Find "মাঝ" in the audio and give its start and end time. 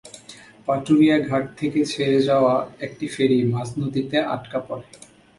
3.53-3.67